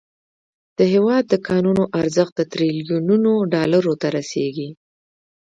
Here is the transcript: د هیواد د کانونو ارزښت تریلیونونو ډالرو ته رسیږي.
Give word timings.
د 0.77 0.79
هیواد 0.93 1.23
د 1.29 1.33
کانونو 1.47 1.83
ارزښت 2.01 2.37
تریلیونونو 2.53 3.31
ډالرو 3.53 3.93
ته 4.01 4.07
رسیږي. 4.17 4.69